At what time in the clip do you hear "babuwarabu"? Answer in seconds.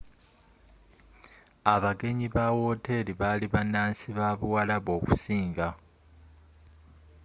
4.17-4.89